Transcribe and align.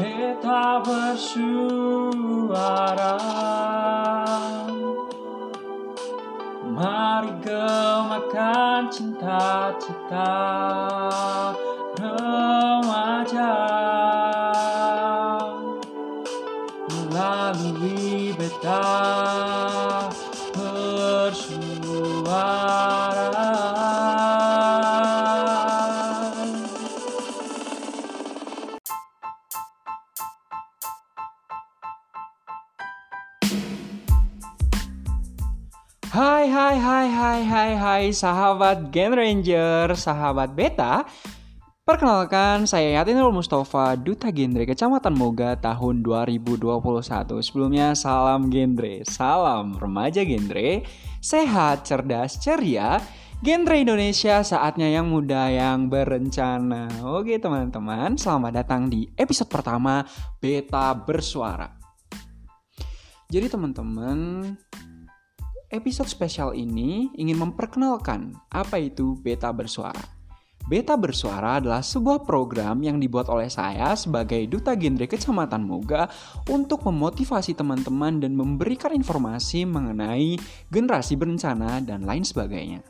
Beta 0.00 0.80
bersuara. 0.80 1.60
Mari 6.72 7.36
gemakan 7.44 8.88
cinta-cinta 8.88 10.32
remaja. 12.00 13.52
Melalui 16.88 18.32
beta 18.40 19.59
sahabat 38.20 38.92
Gen 38.92 39.16
Ranger, 39.16 39.96
sahabat 39.96 40.52
Beta. 40.52 41.08
Perkenalkan, 41.88 42.68
saya 42.68 43.00
Yatinul 43.00 43.32
Mustafa, 43.32 43.96
Duta 43.96 44.28
Genre 44.28 44.68
Kecamatan 44.68 45.16
Moga 45.16 45.56
tahun 45.56 46.04
2021. 46.04 47.40
Sebelumnya 47.40 47.96
salam 47.96 48.52
genre, 48.52 49.00
salam 49.08 49.74
remaja 49.80 50.20
genre, 50.20 50.84
sehat, 51.24 51.88
cerdas, 51.88 52.36
ceria. 52.36 53.00
Genre 53.40 53.72
Indonesia 53.80 54.44
saatnya 54.44 54.92
yang 54.92 55.08
muda 55.08 55.48
yang 55.48 55.88
berencana. 55.88 56.92
Oke 57.08 57.40
teman-teman, 57.40 58.20
selamat 58.20 58.52
datang 58.52 58.92
di 58.92 59.08
episode 59.16 59.48
pertama 59.48 60.04
Beta 60.36 60.92
Bersuara. 60.92 61.72
Jadi 63.32 63.48
teman-teman, 63.48 64.52
Episode 65.70 66.10
spesial 66.10 66.50
ini 66.58 67.14
ingin 67.14 67.38
memperkenalkan 67.38 68.34
apa 68.50 68.82
itu 68.82 69.14
Beta 69.22 69.54
Bersuara. 69.54 70.02
Beta 70.66 70.98
Bersuara 70.98 71.62
adalah 71.62 71.78
sebuah 71.78 72.26
program 72.26 72.82
yang 72.82 72.98
dibuat 72.98 73.30
oleh 73.30 73.46
saya 73.46 73.94
sebagai 73.94 74.50
Duta 74.50 74.74
Genre 74.74 75.06
Kecamatan 75.06 75.62
Moga 75.62 76.10
untuk 76.50 76.82
memotivasi 76.90 77.54
teman-teman 77.54 78.18
dan 78.18 78.34
memberikan 78.34 78.90
informasi 78.90 79.62
mengenai 79.62 80.42
generasi 80.74 81.14
berencana 81.14 81.78
dan 81.78 82.02
lain 82.02 82.26
sebagainya. 82.26 82.82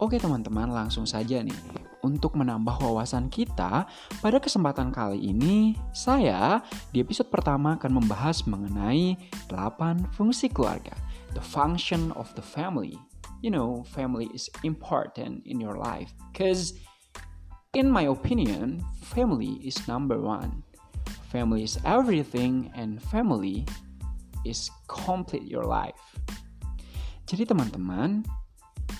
Oke 0.00 0.16
teman-teman, 0.16 0.72
langsung 0.72 1.04
saja 1.04 1.44
nih. 1.44 1.52
Untuk 2.00 2.40
menambah 2.40 2.80
wawasan 2.80 3.28
kita, 3.28 3.84
pada 4.24 4.38
kesempatan 4.40 4.88
kali 4.96 5.28
ini, 5.28 5.76
saya 5.92 6.64
di 6.88 7.04
episode 7.04 7.28
pertama 7.28 7.76
akan 7.76 8.00
membahas 8.00 8.48
mengenai 8.48 9.20
8 9.52 10.08
fungsi 10.16 10.48
keluarga. 10.48 10.96
The 11.34 11.42
function 11.42 12.12
of 12.12 12.32
the 12.34 12.42
family. 12.42 12.98
You 13.40 13.50
know, 13.50 13.84
family 13.88 14.28
is 14.34 14.50
important 14.64 15.46
in 15.46 15.60
your 15.60 15.80
life 15.80 16.12
because 16.32 16.76
in 17.72 17.88
my 17.88 18.10
opinion, 18.10 18.84
family 19.00 19.62
is 19.64 19.88
number 19.88 20.20
one. 20.20 20.62
Family 21.32 21.62
is 21.62 21.78
everything 21.86 22.70
and 22.74 23.00
family 23.00 23.64
is 24.44 24.68
complete 24.90 25.46
your 25.46 25.64
life. 25.64 26.18
Jadi 27.30 27.46
teman-teman, 27.46 28.26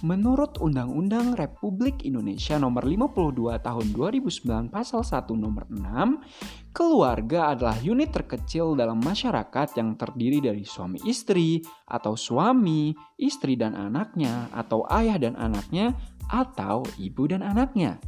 Menurut 0.01 0.57
Undang-Undang 0.65 1.37
Republik 1.37 2.09
Indonesia 2.09 2.57
Nomor 2.57 2.89
52 2.89 3.37
Tahun 3.61 3.87
2009 3.93 4.73
Pasal 4.73 5.05
1 5.05 5.29
Nomor 5.37 5.69
6, 5.69 6.60
keluarga 6.71 7.55
adalah 7.55 7.77
unit 7.83 8.15
terkecil 8.15 8.79
dalam 8.79 9.03
masyarakat 9.03 9.75
yang 9.75 9.99
terdiri 9.99 10.39
dari 10.39 10.63
suami 10.63 11.03
istri 11.07 11.59
atau 11.87 12.15
suami, 12.15 12.95
istri 13.19 13.59
dan 13.59 13.75
anaknya 13.75 14.47
atau 14.55 14.87
ayah 14.91 15.19
dan 15.19 15.35
anaknya 15.35 15.95
atau 16.31 16.87
ibu 16.97 17.27
dan 17.27 17.43
anaknya. 17.43 17.99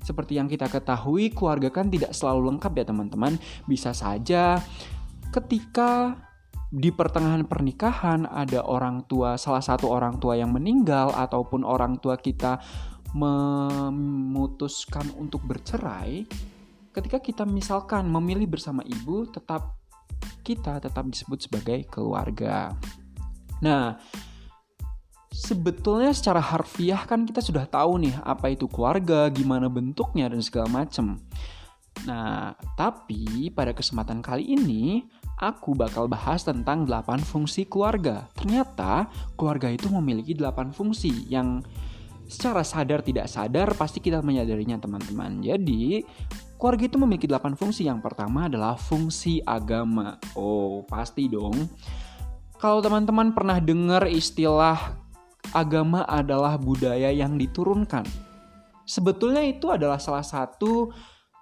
Seperti 0.00 0.40
yang 0.40 0.48
kita 0.48 0.66
ketahui, 0.70 1.28
keluarga 1.30 1.68
kan 1.68 1.90
tidak 1.92 2.16
selalu 2.16 2.54
lengkap 2.54 2.72
ya 2.72 2.84
teman-teman. 2.88 3.36
Bisa 3.68 3.92
saja 3.92 4.56
ketika 5.30 6.16
di 6.70 6.94
pertengahan 6.94 7.42
pernikahan 7.50 8.30
ada 8.30 8.62
orang 8.62 9.02
tua 9.10 9.34
salah 9.34 9.62
satu 9.62 9.90
orang 9.90 10.22
tua 10.22 10.38
yang 10.38 10.54
meninggal 10.54 11.10
ataupun 11.10 11.66
orang 11.66 11.98
tua 11.98 12.14
kita 12.14 12.62
memutuskan 13.10 15.02
untuk 15.18 15.42
bercerai 15.42 16.30
ketika 17.00 17.18
kita 17.18 17.44
misalkan 17.48 18.04
memilih 18.12 18.44
bersama 18.44 18.84
ibu 18.84 19.24
tetap 19.24 19.80
kita 20.44 20.76
tetap 20.76 21.08
disebut 21.08 21.48
sebagai 21.48 21.88
keluarga. 21.88 22.76
Nah, 23.64 23.96
sebetulnya 25.32 26.12
secara 26.12 26.44
harfiah 26.44 27.00
kan 27.08 27.24
kita 27.24 27.40
sudah 27.40 27.64
tahu 27.64 28.04
nih 28.04 28.12
apa 28.20 28.52
itu 28.52 28.68
keluarga, 28.68 29.32
gimana 29.32 29.72
bentuknya 29.72 30.28
dan 30.28 30.44
segala 30.44 30.84
macam. 30.84 31.16
Nah, 32.04 32.52
tapi 32.76 33.48
pada 33.52 33.72
kesempatan 33.72 34.20
kali 34.20 34.56
ini 34.56 35.04
aku 35.40 35.72
bakal 35.72 36.04
bahas 36.04 36.44
tentang 36.44 36.84
8 36.84 37.20
fungsi 37.24 37.64
keluarga. 37.64 38.28
Ternyata 38.36 39.08
keluarga 39.40 39.72
itu 39.72 39.88
memiliki 39.88 40.36
8 40.36 40.72
fungsi 40.72 41.28
yang 41.32 41.64
secara 42.30 42.62
sadar 42.62 43.02
tidak 43.02 43.26
sadar 43.26 43.74
pasti 43.74 43.98
kita 43.98 44.22
menyadarinya 44.22 44.78
teman-teman. 44.78 45.42
Jadi, 45.42 46.06
keluarga 46.54 46.86
itu 46.86 46.96
memiliki 46.96 47.26
8 47.26 47.58
fungsi. 47.58 47.90
Yang 47.90 48.06
pertama 48.06 48.46
adalah 48.46 48.78
fungsi 48.78 49.42
agama. 49.42 50.16
Oh, 50.38 50.86
pasti 50.86 51.26
dong. 51.26 51.66
Kalau 52.62 52.78
teman-teman 52.78 53.34
pernah 53.34 53.58
dengar 53.58 54.06
istilah 54.06 55.00
agama 55.50 56.06
adalah 56.06 56.54
budaya 56.54 57.10
yang 57.10 57.34
diturunkan. 57.34 58.06
Sebetulnya 58.86 59.42
itu 59.42 59.72
adalah 59.72 59.98
salah 59.98 60.22
satu 60.22 60.92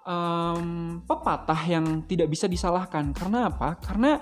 um, 0.09 0.99
pepatah 1.05 1.61
yang 1.69 2.01
tidak 2.09 2.33
bisa 2.33 2.49
disalahkan. 2.49 3.13
Karena 3.13 3.51
apa? 3.51 3.77
Karena 3.77 4.17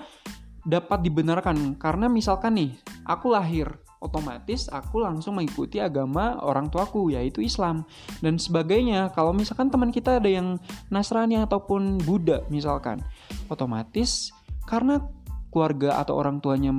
dapat 0.68 1.00
dibenarkan. 1.00 1.80
Karena 1.80 2.12
misalkan 2.12 2.60
nih, 2.60 2.70
aku 3.08 3.32
lahir, 3.32 3.72
otomatis 3.98 4.70
aku 4.70 5.02
langsung 5.02 5.38
mengikuti 5.38 5.82
agama 5.82 6.38
orang 6.42 6.70
tuaku, 6.70 7.10
yaitu 7.14 7.42
Islam 7.42 7.82
dan 8.22 8.38
sebagainya. 8.38 9.10
Kalau 9.14 9.34
misalkan 9.34 9.70
teman 9.70 9.90
kita 9.90 10.22
ada 10.22 10.30
yang 10.30 10.58
Nasrani 10.90 11.38
ataupun 11.38 11.98
Buddha 12.02 12.46
misalkan, 12.50 13.02
otomatis 13.50 14.30
karena 14.66 15.02
keluarga 15.48 15.98
atau 15.98 16.14
orang 16.20 16.38
tuanya 16.44 16.70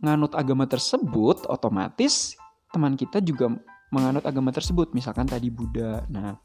menganut 0.00 0.32
agama 0.36 0.68
tersebut, 0.68 1.48
otomatis 1.48 2.36
teman 2.72 2.96
kita 2.96 3.20
juga 3.20 3.52
menganut 3.92 4.24
agama 4.24 4.48
tersebut, 4.48 4.96
misalkan 4.96 5.28
tadi 5.28 5.52
Buddha. 5.52 6.08
Nah, 6.08 6.40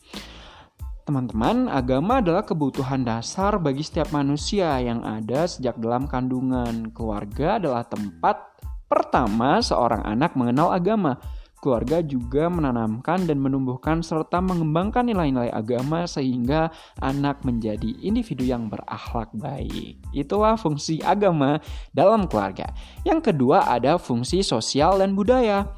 teman-teman, 1.07 1.71
agama 1.71 2.19
adalah 2.19 2.43
kebutuhan 2.43 3.07
dasar 3.07 3.55
bagi 3.63 3.79
setiap 3.79 4.11
manusia 4.11 4.75
yang 4.83 5.07
ada 5.07 5.47
sejak 5.47 5.79
dalam 5.79 6.03
kandungan. 6.03 6.91
Keluarga 6.91 7.55
adalah 7.63 7.87
tempat 7.87 8.59
pertama 8.91 9.63
seorang 9.63 10.03
anak 10.03 10.35
mengenal 10.35 10.75
agama. 10.75 11.15
Keluarga 11.57 12.03
juga 12.05 12.51
menanamkan 12.51 13.25
dan 13.25 13.41
menumbuhkan 13.41 14.05
serta 14.05 14.43
mengembangkan 14.43 15.07
nilai-nilai 15.07 15.49
agama 15.49 16.05
sehingga 16.05 16.69
anak 17.01 17.41
menjadi 17.41 17.97
individu 18.03 18.45
yang 18.45 18.67
berakhlak 18.69 19.31
baik. 19.33 19.97
Itulah 20.13 20.59
fungsi 20.59 21.01
agama 21.01 21.57
dalam 21.95 22.29
keluarga. 22.29 22.67
Yang 23.07 23.33
kedua 23.33 23.65
ada 23.65 23.97
fungsi 23.97 24.45
sosial 24.45 25.01
dan 25.01 25.17
budaya. 25.17 25.71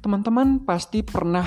Teman-teman 0.00 0.64
pasti 0.64 1.04
pernah 1.04 1.44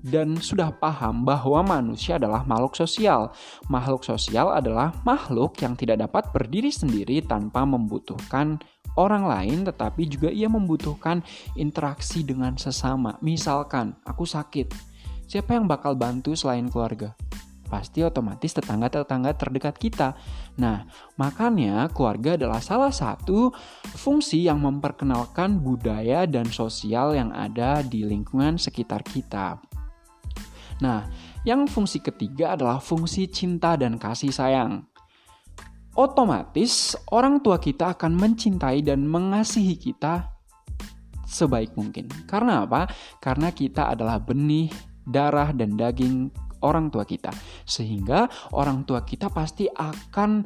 dan 0.00 0.40
sudah 0.40 0.72
paham 0.72 1.24
bahwa 1.28 1.60
manusia 1.60 2.16
adalah 2.16 2.44
makhluk 2.48 2.76
sosial. 2.76 3.32
Makhluk 3.68 4.04
sosial 4.04 4.48
adalah 4.52 4.96
makhluk 5.04 5.60
yang 5.60 5.76
tidak 5.76 6.00
dapat 6.00 6.28
berdiri 6.32 6.72
sendiri 6.72 7.20
tanpa 7.24 7.64
membutuhkan 7.68 8.60
orang 8.96 9.28
lain, 9.28 9.68
tetapi 9.68 10.08
juga 10.08 10.28
ia 10.32 10.48
membutuhkan 10.48 11.22
interaksi 11.54 12.24
dengan 12.24 12.56
sesama. 12.56 13.20
Misalkan, 13.20 13.94
aku 14.02 14.24
sakit, 14.24 14.72
siapa 15.28 15.54
yang 15.54 15.68
bakal 15.68 15.94
bantu 15.94 16.34
selain 16.34 16.66
keluarga? 16.66 17.14
Pasti 17.70 18.02
otomatis 18.02 18.50
tetangga-tetangga 18.50 19.30
terdekat 19.38 19.78
kita. 19.78 20.18
Nah, 20.58 20.90
makanya 21.14 21.86
keluarga 21.94 22.34
adalah 22.34 22.58
salah 22.58 22.90
satu 22.90 23.54
fungsi 23.94 24.50
yang 24.50 24.58
memperkenalkan 24.58 25.62
budaya 25.62 26.26
dan 26.26 26.50
sosial 26.50 27.14
yang 27.14 27.30
ada 27.30 27.86
di 27.86 28.02
lingkungan 28.02 28.58
sekitar 28.58 29.06
kita. 29.06 29.69
Nah, 30.80 31.06
yang 31.44 31.68
fungsi 31.68 32.00
ketiga 32.00 32.56
adalah 32.56 32.80
fungsi 32.80 33.28
cinta 33.28 33.76
dan 33.76 34.00
kasih 34.00 34.32
sayang. 34.32 34.84
Otomatis, 35.96 36.96
orang 37.12 37.44
tua 37.44 37.60
kita 37.60 37.92
akan 37.92 38.16
mencintai 38.16 38.80
dan 38.80 39.04
mengasihi 39.04 39.76
kita 39.76 40.28
sebaik 41.30 41.76
mungkin. 41.76 42.08
Karena 42.26 42.64
apa? 42.66 42.90
Karena 43.22 43.52
kita 43.52 43.92
adalah 43.92 44.18
benih, 44.18 44.72
darah, 45.06 45.52
dan 45.52 45.76
daging 45.76 46.32
orang 46.64 46.88
tua 46.88 47.04
kita. 47.04 47.30
Sehingga 47.64 48.26
orang 48.56 48.84
tua 48.88 49.04
kita 49.04 49.28
pasti 49.28 49.70
akan 49.70 50.44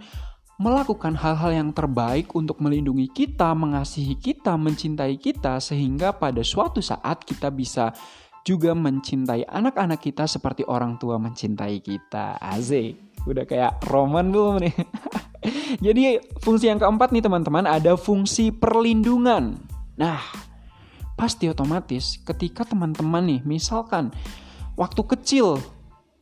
melakukan 0.55 1.19
hal-hal 1.19 1.51
yang 1.51 1.71
terbaik 1.75 2.31
untuk 2.39 2.63
melindungi 2.63 3.11
kita, 3.11 3.51
mengasihi 3.59 4.15
kita, 4.15 4.55
mencintai 4.55 5.19
kita, 5.19 5.59
sehingga 5.59 6.15
pada 6.15 6.47
suatu 6.47 6.79
saat 6.79 7.27
kita 7.27 7.51
bisa 7.51 7.91
juga 8.45 8.77
mencintai 8.77 9.49
anak-anak 9.49 10.05
kita 10.05 10.29
seperti 10.29 10.69
orang 10.69 11.01
tua 11.01 11.17
mencintai 11.17 11.81
kita. 11.81 12.37
Azik, 12.37 13.17
udah 13.25 13.49
kayak 13.49 13.81
roman 13.89 14.29
belum 14.29 14.61
nih? 14.61 14.75
Jadi 15.85 16.21
fungsi 16.45 16.69
yang 16.69 16.77
keempat 16.77 17.11
nih 17.11 17.25
teman-teman 17.25 17.65
ada 17.65 17.97
fungsi 17.97 18.53
perlindungan. 18.53 19.57
Nah, 19.97 20.21
pasti 21.17 21.49
otomatis 21.49 22.21
ketika 22.21 22.69
teman-teman 22.69 23.25
nih 23.25 23.41
misalkan 23.49 24.13
waktu 24.77 25.03
kecil 25.17 25.57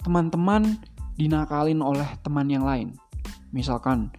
teman-teman 0.07 0.79
dinakalin 1.19 1.83
oleh 1.83 2.07
teman 2.23 2.47
yang 2.47 2.63
lain. 2.63 2.95
Misalkan 3.53 4.15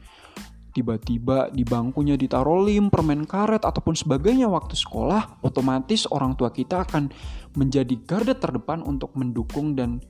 tiba-tiba 0.73 1.53
di 1.53 1.61
bangkunya 1.61 2.17
ditaruh 2.17 2.65
lem, 2.65 2.89
permen 2.89 3.29
karet, 3.29 3.61
ataupun 3.61 3.93
sebagainya 3.93 4.49
waktu 4.49 4.73
sekolah, 4.73 5.45
otomatis 5.45 6.09
orang 6.09 6.33
tua 6.33 6.49
kita 6.49 6.81
akan 6.81 7.13
menjadi 7.53 7.95
garda 8.05 8.33
terdepan 8.33 8.81
untuk 8.81 9.13
mendukung 9.13 9.77
dan 9.77 10.01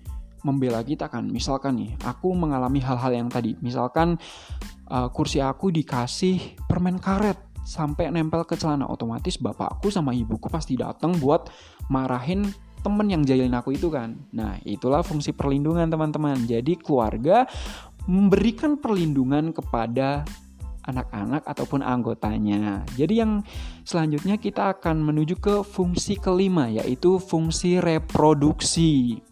membela 0.44 0.84
kita 0.84 1.08
kan. 1.08 1.28
Misalkan 1.32 1.80
nih, 1.80 1.92
aku 2.04 2.36
mengalami 2.36 2.84
hal-hal 2.84 3.12
yang 3.16 3.30
tadi. 3.32 3.56
Misalkan 3.64 4.20
uh, 4.92 5.08
kursi 5.10 5.40
aku 5.40 5.72
dikasih 5.72 6.60
permen 6.68 7.00
karet 7.00 7.40
sampai 7.64 8.12
nempel 8.12 8.44
ke 8.44 8.60
celana, 8.60 8.84
otomatis 8.92 9.40
bapakku 9.40 9.88
sama 9.88 10.12
ibuku 10.12 10.52
pasti 10.52 10.76
datang 10.76 11.16
buat 11.16 11.48
marahin 11.88 12.52
temen 12.84 13.08
yang 13.08 13.24
jahilin 13.24 13.56
aku 13.56 13.72
itu 13.80 13.88
kan. 13.88 14.20
Nah, 14.36 14.60
itulah 14.68 15.00
fungsi 15.00 15.32
perlindungan 15.32 15.88
teman-teman. 15.88 16.44
Jadi 16.44 16.76
keluarga 16.76 17.48
memberikan 18.04 18.76
perlindungan 18.76 19.56
kepada 19.56 20.28
anak-anak 20.84 21.48
ataupun 21.48 21.84
anggotanya. 21.84 22.84
Jadi 22.96 23.24
yang 23.24 23.42
selanjutnya 23.88 24.36
kita 24.40 24.76
akan 24.78 25.04
menuju 25.04 25.36
ke 25.40 25.56
fungsi 25.64 26.20
kelima 26.20 26.68
yaitu 26.68 27.20
fungsi 27.20 27.80
reproduksi. 27.80 29.24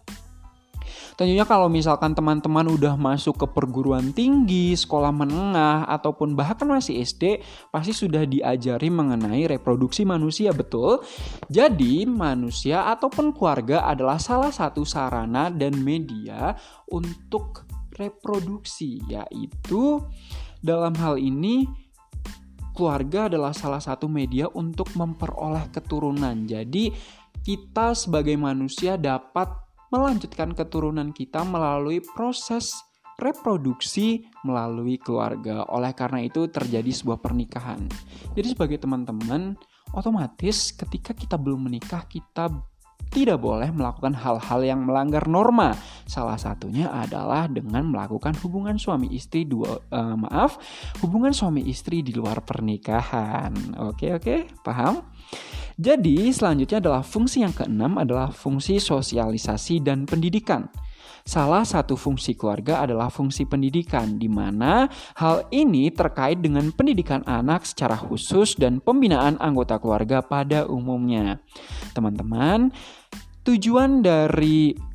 Tentunya 1.21 1.45
kalau 1.45 1.69
misalkan 1.69 2.17
teman-teman 2.17 2.65
udah 2.65 2.97
masuk 2.97 3.45
ke 3.45 3.47
perguruan 3.53 4.09
tinggi, 4.09 4.73
sekolah 4.73 5.13
menengah, 5.13 5.85
ataupun 5.85 6.33
bahkan 6.33 6.65
masih 6.65 6.97
SD, 6.97 7.45
pasti 7.69 7.93
sudah 7.93 8.25
diajari 8.25 8.89
mengenai 8.89 9.45
reproduksi 9.45 10.01
manusia, 10.01 10.49
betul? 10.49 11.05
Jadi, 11.45 12.09
manusia 12.09 12.89
ataupun 12.89 13.37
keluarga 13.37 13.85
adalah 13.85 14.17
salah 14.17 14.49
satu 14.49 14.81
sarana 14.81 15.53
dan 15.53 15.77
media 15.77 16.57
untuk 16.89 17.69
reproduksi, 18.01 19.03
yaitu 19.05 20.01
dalam 20.61 20.93
hal 20.97 21.17
ini, 21.17 21.65
keluarga 22.77 23.27
adalah 23.27 23.51
salah 23.51 23.81
satu 23.81 24.05
media 24.05 24.47
untuk 24.53 24.93
memperoleh 24.93 25.67
keturunan. 25.73 26.45
Jadi, 26.45 26.93
kita 27.41 27.97
sebagai 27.97 28.37
manusia 28.37 28.95
dapat 28.95 29.49
melanjutkan 29.91 30.55
keturunan 30.55 31.11
kita 31.11 31.43
melalui 31.43 31.99
proses 32.15 32.77
reproduksi 33.21 34.25
melalui 34.41 34.97
keluarga. 34.97 35.65
Oleh 35.69 35.93
karena 35.93 36.25
itu 36.25 36.49
terjadi 36.49 36.89
sebuah 36.89 37.21
pernikahan. 37.21 37.85
Jadi 38.33 38.57
sebagai 38.57 38.81
teman-teman, 38.81 39.53
otomatis 39.93 40.73
ketika 40.73 41.13
kita 41.13 41.37
belum 41.37 41.69
menikah, 41.69 42.09
kita 42.09 42.49
tidak 43.11 43.43
boleh 43.43 43.67
melakukan 43.75 44.15
hal-hal 44.15 44.59
yang 44.63 44.87
melanggar 44.87 45.27
norma. 45.27 45.75
Salah 46.07 46.39
satunya 46.39 46.87
adalah 46.87 47.51
dengan 47.51 47.91
melakukan 47.91 48.33
hubungan 48.39 48.79
suami 48.79 49.11
istri 49.11 49.43
dua 49.43 49.83
uh, 49.91 50.15
maaf, 50.15 50.57
hubungan 51.03 51.35
suami 51.35 51.67
istri 51.67 51.99
di 52.01 52.15
luar 52.15 52.39
pernikahan. 52.41 53.51
Oke, 53.83 54.15
oke, 54.15 54.63
paham? 54.63 55.03
Jadi, 55.75 56.31
selanjutnya 56.31 56.79
adalah 56.79 57.03
fungsi 57.03 57.43
yang 57.43 57.51
keenam 57.51 57.99
adalah 57.99 58.31
fungsi 58.31 58.79
sosialisasi 58.79 59.83
dan 59.83 60.07
pendidikan. 60.07 60.71
Salah 61.23 61.63
satu 61.63 61.95
fungsi 61.95 62.33
keluarga 62.35 62.83
adalah 62.83 63.07
fungsi 63.07 63.47
pendidikan, 63.47 64.17
di 64.19 64.27
mana 64.27 64.89
hal 65.15 65.47
ini 65.53 65.89
terkait 65.93 66.41
dengan 66.41 66.69
pendidikan 66.73 67.21
anak 67.23 67.63
secara 67.63 67.95
khusus 67.95 68.57
dan 68.57 68.83
pembinaan 68.83 69.37
anggota 69.39 69.77
keluarga 69.77 70.19
pada 70.19 70.67
umumnya. 70.67 71.39
Teman-teman, 71.93 72.73
tujuan 73.47 74.05
dari 74.05 74.90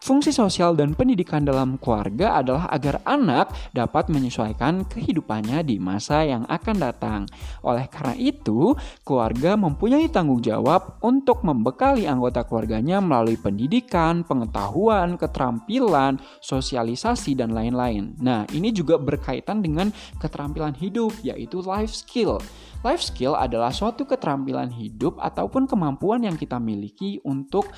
Fungsi 0.00 0.32
sosial 0.32 0.80
dan 0.80 0.96
pendidikan 0.96 1.44
dalam 1.44 1.76
keluarga 1.76 2.40
adalah 2.40 2.72
agar 2.72 3.04
anak 3.04 3.52
dapat 3.76 4.08
menyesuaikan 4.08 4.88
kehidupannya 4.88 5.60
di 5.60 5.76
masa 5.76 6.24
yang 6.24 6.48
akan 6.48 6.76
datang. 6.80 7.20
Oleh 7.60 7.84
karena 7.84 8.16
itu, 8.16 8.72
keluarga 9.04 9.60
mempunyai 9.60 10.08
tanggung 10.08 10.40
jawab 10.40 10.96
untuk 11.04 11.44
membekali 11.44 12.08
anggota 12.08 12.48
keluarganya 12.48 12.96
melalui 13.04 13.36
pendidikan, 13.36 14.24
pengetahuan, 14.24 15.20
keterampilan, 15.20 16.16
sosialisasi, 16.40 17.36
dan 17.36 17.52
lain-lain. 17.52 18.16
Nah, 18.24 18.48
ini 18.56 18.72
juga 18.72 18.96
berkaitan 18.96 19.60
dengan 19.60 19.92
keterampilan 20.16 20.80
hidup, 20.80 21.12
yaitu 21.20 21.60
life 21.60 21.92
skill. 21.92 22.40
Life 22.80 23.04
skill 23.04 23.36
adalah 23.36 23.68
suatu 23.68 24.08
keterampilan 24.08 24.72
hidup 24.72 25.20
ataupun 25.20 25.68
kemampuan 25.68 26.24
yang 26.24 26.40
kita 26.40 26.56
miliki 26.56 27.20
untuk 27.20 27.68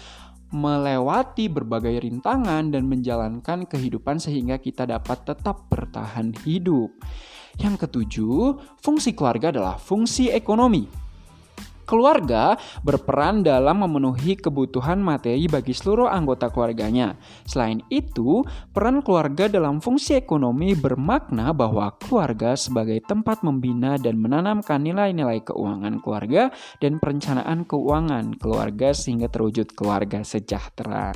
melewati 0.52 1.48
berbagai 1.48 2.04
rintangan 2.04 2.70
dan 2.70 2.84
menjalankan 2.84 3.64
kehidupan 3.64 4.20
sehingga 4.20 4.60
kita 4.60 4.84
dapat 4.84 5.24
tetap 5.24 5.66
bertahan 5.72 6.36
hidup. 6.44 6.92
Yang 7.56 7.88
ketujuh, 7.88 8.60
fungsi 8.80 9.12
keluarga 9.12 9.52
adalah 9.52 9.76
fungsi 9.76 10.28
ekonomi. 10.32 11.01
Keluarga 11.82 12.54
berperan 12.86 13.42
dalam 13.42 13.82
memenuhi 13.82 14.38
kebutuhan 14.38 15.02
materi 15.02 15.50
bagi 15.50 15.74
seluruh 15.74 16.06
anggota 16.06 16.48
keluarganya. 16.48 17.18
Selain 17.42 17.82
itu, 17.90 18.46
peran 18.70 19.02
keluarga 19.02 19.50
dalam 19.50 19.82
fungsi 19.82 20.14
ekonomi 20.14 20.78
bermakna 20.78 21.50
bahwa 21.50 21.90
keluarga 21.98 22.54
sebagai 22.54 23.02
tempat 23.02 23.42
membina 23.42 23.98
dan 23.98 24.18
menanamkan 24.22 24.78
nilai-nilai 24.82 25.42
keuangan 25.42 25.98
keluarga 25.98 26.54
dan 26.78 27.02
perencanaan 27.02 27.66
keuangan 27.66 28.38
keluarga 28.38 28.94
sehingga 28.94 29.26
terwujud 29.26 29.74
keluarga 29.74 30.22
sejahtera. 30.22 31.10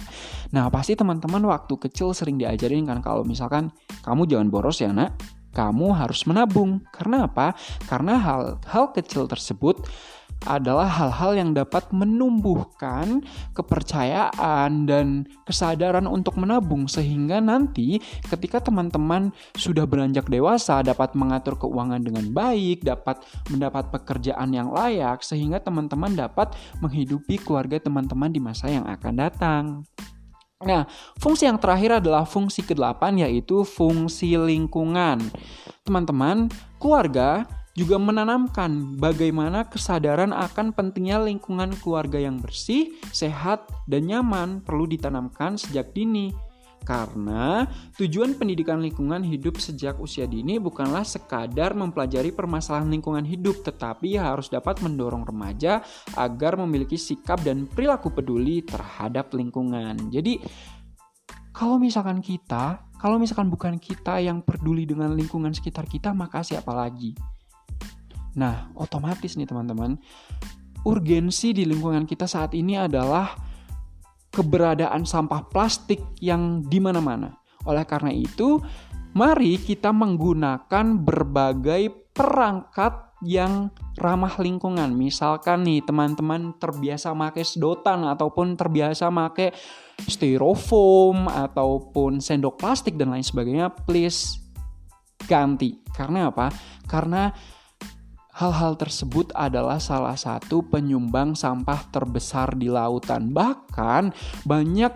Nah, 0.51 0.67
pasti 0.71 0.99
teman-teman 0.99 1.43
waktu 1.47 1.75
kecil 1.79 2.11
sering 2.11 2.37
diajarin 2.37 2.87
kan 2.87 2.99
kalau 3.03 3.23
misalkan 3.23 3.71
kamu 4.03 4.27
jangan 4.27 4.49
boros 4.51 4.83
ya, 4.83 4.91
Nak. 4.91 5.39
Kamu 5.57 5.97
harus 5.97 6.29
menabung. 6.29 6.85
Karena 6.93 7.25
apa? 7.25 7.57
Karena 7.89 8.21
hal-hal 8.21 8.93
kecil 8.93 9.25
tersebut 9.25 9.89
adalah 10.45 10.87
hal-hal 10.87 11.33
yang 11.35 11.51
dapat 11.57 11.89
menumbuhkan 11.91 13.25
kepercayaan 13.57 14.85
dan 14.85 15.25
kesadaran 15.49 16.05
untuk 16.05 16.37
menabung 16.37 16.87
sehingga 16.87 17.41
nanti 17.41 17.99
ketika 18.29 18.61
teman-teman 18.61 19.33
sudah 19.57 19.89
beranjak 19.89 20.29
dewasa 20.29 20.85
dapat 20.85 21.17
mengatur 21.17 21.57
keuangan 21.57 22.05
dengan 22.05 22.29
baik, 22.31 22.85
dapat 22.85 23.25
mendapat 23.49 23.89
pekerjaan 23.89 24.53
yang 24.53 24.69
layak 24.71 25.25
sehingga 25.25 25.59
teman-teman 25.59 26.13
dapat 26.13 26.53
menghidupi 26.85 27.41
keluarga 27.41 27.81
teman-teman 27.81 28.31
di 28.31 28.41
masa 28.43 28.69
yang 28.69 28.85
akan 28.85 29.15
datang. 29.17 29.65
Nah, 30.65 30.89
fungsi 31.21 31.45
yang 31.45 31.61
terakhir 31.61 32.01
adalah 32.01 32.25
fungsi 32.25 32.65
ke-8 32.65 33.21
yaitu 33.21 33.61
fungsi 33.61 34.41
lingkungan. 34.41 35.21
Teman-teman, 35.85 36.49
keluarga 36.81 37.45
juga 37.77 38.01
menanamkan 38.01 38.97
bagaimana 38.97 39.69
kesadaran 39.69 40.33
akan 40.33 40.73
pentingnya 40.73 41.21
lingkungan 41.21 41.77
keluarga 41.85 42.17
yang 42.17 42.41
bersih, 42.41 42.97
sehat, 43.13 43.69
dan 43.85 44.09
nyaman 44.09 44.65
perlu 44.65 44.89
ditanamkan 44.89 45.61
sejak 45.61 45.93
dini. 45.93 46.33
Karena 46.87 47.67
tujuan 47.99 48.39
pendidikan 48.39 48.79
lingkungan 48.79 49.21
hidup 49.27 49.59
sejak 49.59 49.99
usia 49.99 50.23
dini 50.25 50.57
bukanlah 50.63 51.03
sekadar 51.03 51.75
mempelajari 51.75 52.31
permasalahan 52.31 52.87
lingkungan 52.89 53.27
hidup, 53.27 53.61
tetapi 53.67 54.17
harus 54.17 54.47
dapat 54.47 54.79
mendorong 54.81 55.27
remaja 55.27 55.83
agar 56.15 56.55
memiliki 56.57 56.95
sikap 56.95 57.43
dan 57.43 57.67
perilaku 57.67 58.15
peduli 58.15 58.63
terhadap 58.63 59.35
lingkungan. 59.35 59.99
Jadi, 60.15 60.39
kalau 61.51 61.83
misalkan 61.83 62.23
kita, 62.23 62.87
kalau 63.03 63.19
misalkan 63.19 63.51
bukan 63.51 63.83
kita 63.83 64.23
yang 64.23 64.41
peduli 64.47 64.87
dengan 64.87 65.11
lingkungan 65.13 65.51
sekitar 65.51 65.91
kita, 65.91 66.15
maka 66.15 66.47
siapa 66.47 66.71
lagi? 66.71 67.36
Nah, 68.37 68.71
otomatis 68.77 69.35
nih 69.35 69.49
teman-teman, 69.49 69.97
urgensi 70.85 71.57
di 71.57 71.65
lingkungan 71.65 72.05
kita 72.05 72.29
saat 72.29 72.53
ini 72.53 72.77
adalah 72.77 73.33
keberadaan 74.31 75.09
sampah 75.09 75.49
plastik 75.49 76.05
yang 76.21 76.61
di 76.61 76.77
mana-mana. 76.77 77.33
Oleh 77.65 77.89
karena 77.89 78.13
itu, 78.13 78.61
mari 79.17 79.57
kita 79.57 79.91
menggunakan 79.91 81.01
berbagai 81.01 82.13
perangkat 82.13 83.07
yang 83.25 83.73
ramah 83.97 84.37
lingkungan. 84.37 84.93
Misalkan 84.93 85.65
nih 85.65 85.81
teman-teman 85.81 86.53
terbiasa 86.61 87.17
pakai 87.17 87.45
sedotan 87.49 88.05
ataupun 88.05 88.61
terbiasa 88.61 89.09
pakai 89.09 89.57
styrofoam 90.05 91.33
ataupun 91.33 92.21
sendok 92.21 92.61
plastik 92.61 93.01
dan 93.01 93.17
lain 93.17 93.25
sebagainya, 93.25 93.73
please 93.73 94.37
ganti. 95.25 95.81
Karena 95.97 96.29
apa? 96.29 96.53
Karena 96.85 97.33
hal-hal 98.37 98.77
tersebut 98.77 99.33
adalah 99.33 99.81
salah 99.81 100.15
satu 100.15 100.61
penyumbang 100.69 101.33
sampah 101.33 101.89
terbesar 101.89 102.53
di 102.53 102.69
lautan. 102.69 103.33
Bahkan 103.33 104.13
banyak 104.45 104.93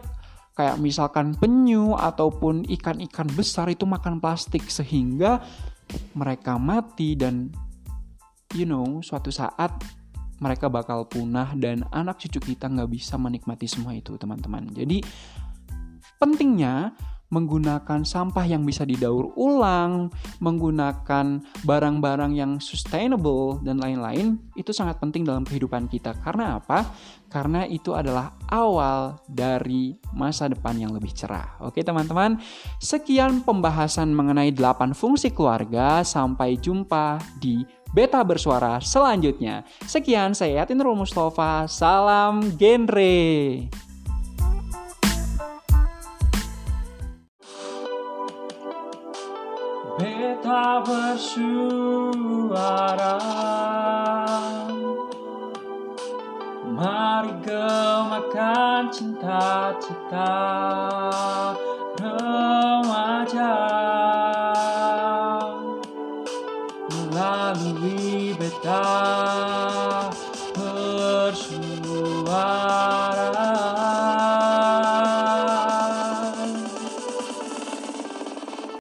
kayak 0.52 0.76
misalkan 0.76 1.32
penyu 1.40 1.96
ataupun 1.96 2.68
ikan-ikan 2.68 3.24
besar 3.32 3.72
itu 3.72 3.88
makan 3.88 4.20
plastik 4.20 4.68
sehingga 4.68 5.40
mereka 6.12 6.60
mati 6.60 7.16
dan 7.16 7.48
you 8.52 8.68
know 8.68 9.00
suatu 9.00 9.32
saat 9.32 9.72
mereka 10.40 10.68
bakal 10.68 11.08
punah 11.08 11.56
dan 11.56 11.84
anak 11.92 12.20
cucu 12.20 12.52
kita 12.52 12.68
nggak 12.68 12.92
bisa 12.92 13.16
menikmati 13.16 13.64
semua 13.64 13.96
itu 13.96 14.20
teman-teman 14.20 14.68
jadi 14.72 15.00
pentingnya 16.20 16.92
menggunakan 17.30 18.02
sampah 18.02 18.44
yang 18.44 18.66
bisa 18.66 18.82
didaur 18.82 19.30
ulang, 19.38 20.10
menggunakan 20.42 21.40
barang-barang 21.62 22.32
yang 22.34 22.58
sustainable 22.58 23.62
dan 23.62 23.78
lain-lain 23.78 24.36
itu 24.58 24.74
sangat 24.74 24.98
penting 24.98 25.22
dalam 25.22 25.46
kehidupan 25.46 25.86
kita. 25.86 26.12
Karena 26.20 26.58
apa? 26.58 26.84
Karena 27.30 27.62
itu 27.62 27.94
adalah 27.94 28.34
awal 28.50 29.22
dari 29.30 29.94
masa 30.10 30.50
depan 30.50 30.74
yang 30.74 30.90
lebih 30.90 31.14
cerah. 31.14 31.54
Oke, 31.62 31.86
teman-teman. 31.86 32.42
Sekian 32.82 33.46
pembahasan 33.46 34.10
mengenai 34.10 34.50
8 34.50 34.90
fungsi 34.92 35.30
keluarga. 35.30 36.02
Sampai 36.02 36.58
jumpa 36.58 37.22
di 37.38 37.62
Beta 37.94 38.22
Bersuara 38.26 38.82
selanjutnya. 38.82 39.62
Sekian 39.86 40.34
saya 40.34 40.66
Yatin 40.66 40.82
Nurul 40.82 40.98
Mustafa. 41.06 41.70
Salam 41.70 42.42
genre. 42.58 43.89
Beta 50.50 50.82
bersuara 50.82 51.46
Mari 56.74 57.30
gemakan 57.46 58.90
cinta-cinta 58.90 60.34